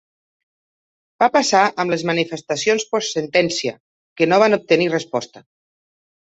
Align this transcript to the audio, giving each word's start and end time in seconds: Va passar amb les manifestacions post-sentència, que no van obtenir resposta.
Va 1.23 1.27
passar 1.35 1.61
amb 1.83 1.93
les 1.95 2.05
manifestacions 2.11 2.87
post-sentència, 2.95 3.77
que 4.17 4.31
no 4.33 4.43
van 4.47 4.61
obtenir 4.61 4.93
resposta. 4.99 5.49